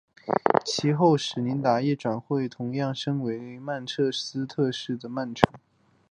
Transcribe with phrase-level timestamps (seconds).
[0.65, 5.47] 其后史达宁亦转会至同样身在曼彻斯特市的曼城。